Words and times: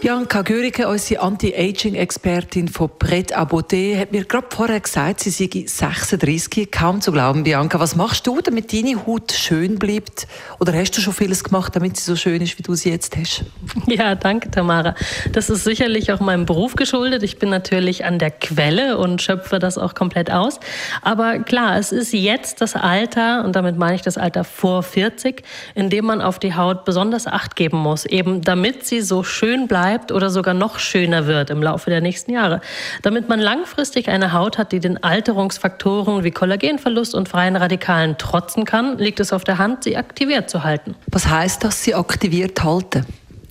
Bianca 0.00 0.40
Görike, 0.40 0.88
unsere 0.88 1.20
Anti-Aging-Expertin 1.20 2.68
von 2.68 2.88
Pret 2.98 3.36
Beauté, 3.36 4.00
hat 4.00 4.12
mir 4.12 4.24
gerade 4.24 4.46
vorher 4.48 4.80
gesagt, 4.80 5.20
sie 5.20 5.28
sei 5.28 5.66
36. 5.66 6.70
Kaum 6.70 7.02
zu 7.02 7.12
glauben, 7.12 7.42
Bianca. 7.42 7.78
Was 7.78 7.96
machst 7.96 8.26
du, 8.26 8.40
damit 8.40 8.72
deine 8.72 9.06
Haut 9.06 9.30
schön 9.30 9.78
bleibt? 9.78 10.26
Oder 10.58 10.72
hast 10.72 10.92
du 10.92 11.02
schon 11.02 11.12
vieles 11.12 11.44
gemacht, 11.44 11.76
damit 11.76 11.98
sie 11.98 12.04
so 12.04 12.16
schön 12.16 12.40
ist, 12.40 12.58
wie 12.58 12.62
du 12.62 12.74
sie 12.74 12.88
jetzt 12.88 13.14
hast? 13.18 13.44
Ja, 13.86 14.14
danke, 14.14 14.50
Tamara. 14.50 14.94
Das 15.32 15.50
ist 15.50 15.64
sicherlich 15.64 16.12
auch 16.12 16.20
meinem 16.20 16.46
Beruf 16.46 16.76
geschuldet. 16.76 17.22
Ich 17.22 17.38
bin 17.38 17.50
natürlich 17.50 18.06
an 18.06 18.18
der 18.18 18.30
Quelle 18.30 18.96
und 18.96 19.20
schöpfe 19.20 19.58
das 19.58 19.76
auch 19.76 19.94
komplett 19.94 20.30
aus. 20.30 20.60
Aber 21.02 21.40
klar, 21.40 21.76
es 21.76 21.92
ist 21.92 22.14
jetzt 22.14 22.62
das 22.62 22.74
Alter, 22.74 23.44
und 23.44 23.54
damit 23.54 23.76
meine 23.76 23.96
ich 23.96 24.02
das 24.02 24.16
Alter 24.16 24.44
vor 24.44 24.82
40, 24.82 25.42
in 25.74 25.90
dem 25.90 26.06
man 26.06 26.22
auf 26.22 26.38
die 26.38 26.54
Haut 26.54 26.86
besonders 26.86 27.26
Acht 27.26 27.54
geben 27.54 27.78
muss, 27.78 28.06
eben 28.06 28.40
damit 28.40 28.86
sie 28.86 29.02
so 29.02 29.22
schön 29.24 29.68
bleibt 29.68 29.89
bleibt 29.90 30.12
oder 30.12 30.30
sogar 30.30 30.54
noch 30.54 30.78
schöner 30.78 31.26
wird 31.26 31.50
im 31.50 31.62
Laufe 31.62 31.90
der 31.90 32.00
nächsten 32.00 32.32
Jahre. 32.32 32.60
Damit 33.02 33.28
man 33.28 33.40
langfristig 33.40 34.08
eine 34.08 34.32
Haut 34.32 34.56
hat, 34.56 34.70
die 34.70 34.78
den 34.78 35.02
Alterungsfaktoren 35.02 36.22
wie 36.22 36.30
Kollagenverlust 36.30 37.12
und 37.12 37.28
freien 37.28 37.56
Radikalen 37.56 38.16
trotzen 38.16 38.64
kann, 38.64 38.98
liegt 38.98 39.18
es 39.18 39.32
auf 39.32 39.42
der 39.42 39.58
Hand, 39.58 39.82
sie 39.82 39.96
aktiviert 39.96 40.48
zu 40.48 40.62
halten. 40.62 40.94
Was 41.08 41.26
heißt 41.26 41.64
das, 41.64 41.82
sie 41.82 41.96
aktiviert 41.96 42.62
halten? 42.62 43.04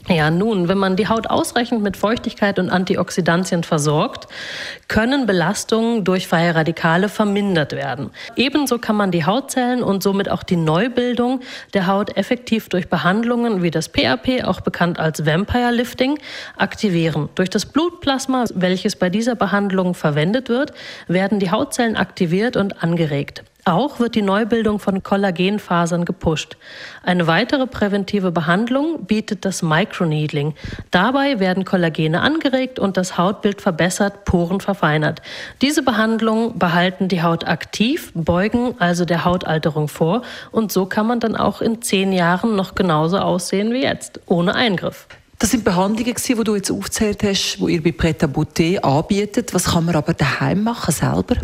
Ja, 0.08 0.32
nun, 0.32 0.68
wenn 0.68 0.78
man 0.78 0.96
die 0.96 1.08
Haut 1.08 1.30
ausreichend 1.30 1.84
mit 1.84 1.98
Feuchtigkeit 1.98 2.58
und 2.58 2.70
Antioxidantien 2.70 3.64
versorgt, 3.64 4.28
können 4.88 5.28
Belastungen 5.28 6.04
durch 6.04 6.28
freie 6.28 6.56
Radikale 6.56 7.10
vermindert 7.10 7.74
werden. 7.74 8.10
Ebenso 8.36 8.80
kann 8.80 8.96
man 8.96 9.12
die 9.12 9.26
Hautzellen 9.26 9.84
und 9.84 10.02
somit 10.02 10.30
auch 10.30 10.42
die 10.42 10.56
Neubildung 10.56 11.42
der 11.74 11.86
Haut 11.86 12.18
effektiv 12.18 12.70
durch 12.70 12.90
Behandlungen 12.90 13.62
wie 13.62 13.72
das 13.72 13.90
PAP, 13.90 14.46
auch 14.46 14.62
bekannt 14.62 15.00
als 15.00 15.26
Vampire 15.26 15.72
Lifting, 15.72 16.18
aktivieren. 16.58 17.30
Durch 17.36 17.50
das 17.50 17.68
Blutplasma, 17.68 18.46
welches 18.56 18.96
bei 18.96 19.10
dieser 19.10 19.36
Behandlung 19.36 19.94
verwendet 19.94 20.50
wird, 20.50 20.74
werden 21.08 21.40
die 21.40 21.52
Hautzellen 21.52 21.96
aktiviert 21.96 22.58
und 22.58 22.82
angeregt. 22.82 23.44
Auch 23.70 24.00
wird 24.00 24.16
die 24.16 24.24
Neubildung 24.24 24.80
von 24.80 25.04
Kollagenfasern 25.04 26.04
gepusht. 26.04 26.58
Eine 27.04 27.28
weitere 27.28 27.68
präventive 27.68 28.32
Behandlung 28.32 29.06
bietet 29.06 29.46
das 29.46 29.62
Microneedling. 29.62 30.56
Dabei 30.90 31.40
werden 31.40 31.66
Kollagene 31.66 32.22
angeregt 32.22 32.80
und 32.80 32.98
das 32.98 33.20
Hautbild 33.20 33.62
verbessert, 33.62 34.26
Poren 34.26 34.60
verfeinert. 34.60 35.22
Diese 35.62 35.84
Behandlungen 35.84 36.58
behalten 36.58 37.10
die 37.10 37.22
Haut 37.22 37.48
aktiv, 37.48 38.12
beugen 38.16 38.74
also 38.80 39.06
der 39.06 39.24
Hautalterung 39.24 39.88
vor 39.88 40.24
und 40.52 40.72
so 40.72 40.88
kann 40.88 41.06
man 41.06 41.20
dann 41.20 41.36
auch 41.36 41.62
in 41.62 41.84
zehn 41.84 42.12
Jahren 42.12 42.56
noch 42.56 42.74
genauso 42.74 43.20
aussehen 43.20 43.72
wie 43.72 43.84
jetzt, 43.84 44.20
ohne 44.26 44.56
Eingriff. 44.56 45.06
Das 45.38 45.52
sind 45.52 45.64
Behandlungen, 45.64 46.16
die 46.16 46.44
du 46.44 46.56
jetzt 46.56 46.72
aufgezählt 46.72 47.24
hast, 47.24 47.60
die 47.60 47.76
ihr 47.76 47.84
bei 47.84 47.92
Pret 47.92 48.24
à 48.24 48.28
Beauté 48.28 48.80
anbietet. 48.80 49.54
Was 49.54 49.66
kann 49.66 49.86
man 49.86 49.96
aber 49.96 50.16
daheim 50.16 50.64
machen 50.64 50.92
selber? 50.92 51.36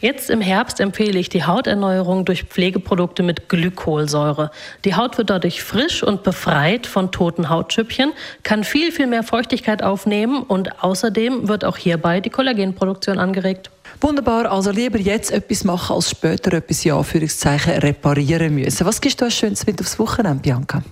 Jetzt 0.00 0.30
im 0.30 0.40
Herbst 0.40 0.80
empfehle 0.80 1.18
ich 1.18 1.28
die 1.28 1.44
Hauterneuerung 1.44 2.24
durch 2.24 2.44
Pflegeprodukte 2.44 3.22
mit 3.22 3.50
Glykolsäure. 3.50 4.50
Die 4.86 4.94
Haut 4.94 5.18
wird 5.18 5.28
dadurch 5.28 5.62
frisch 5.62 6.02
und 6.02 6.22
befreit 6.22 6.86
von 6.86 7.12
toten 7.12 7.50
Hautschüppchen, 7.50 8.12
kann 8.42 8.64
viel, 8.64 8.92
viel 8.92 9.06
mehr 9.06 9.22
Feuchtigkeit 9.22 9.82
aufnehmen 9.82 10.42
und 10.42 10.82
außerdem 10.82 11.48
wird 11.48 11.66
auch 11.66 11.76
hierbei 11.76 12.20
die 12.20 12.30
Kollagenproduktion 12.30 13.18
angeregt. 13.18 13.70
Wunderbar, 14.00 14.50
also 14.50 14.70
lieber 14.70 14.98
jetzt 14.98 15.30
etwas 15.30 15.64
machen, 15.64 15.96
als 15.96 16.10
später 16.10 16.54
etwas, 16.54 16.82
ja, 16.84 16.96
Anführungszeichen, 16.96 17.74
reparieren 17.74 18.54
müssen. 18.54 18.86
Was 18.86 19.00
gibst 19.02 19.20
du 19.20 19.26
als 19.26 19.34
Schönes 19.34 19.66
mit 19.66 19.80
aufs 19.80 19.98
Wochenende, 19.98 20.40
Bianca? 20.40 20.82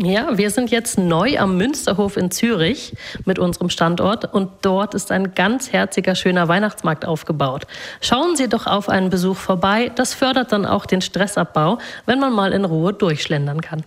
Ja, 0.00 0.38
wir 0.38 0.50
sind 0.50 0.70
jetzt 0.70 0.98
neu 0.98 1.38
am 1.38 1.56
Münsterhof 1.58 2.16
in 2.16 2.30
Zürich 2.30 2.96
mit 3.26 3.38
unserem 3.38 3.68
Standort 3.68 4.32
und 4.32 4.50
dort 4.62 4.94
ist 4.94 5.12
ein 5.12 5.34
ganz 5.34 5.72
herziger, 5.72 6.14
schöner 6.14 6.48
Weihnachtsmarkt 6.48 7.04
aufgebaut. 7.04 7.66
Schauen 8.00 8.34
Sie 8.36 8.48
doch 8.48 8.66
auf 8.66 8.88
einen 8.88 9.10
Besuch 9.10 9.36
vorbei, 9.36 9.90
das 9.94 10.14
fördert 10.14 10.52
dann 10.52 10.64
auch 10.64 10.86
den 10.86 11.02
Stressabbau, 11.02 11.78
wenn 12.06 12.20
man 12.20 12.32
mal 12.32 12.52
in 12.52 12.64
Ruhe 12.64 12.94
durchschlendern 12.94 13.60
kann. 13.60 13.84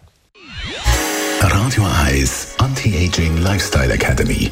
Radio 1.42 1.84
Eyes 2.08 2.56
Anti-Aging 2.60 3.38
Lifestyle 3.38 3.94
Academy 3.94 4.52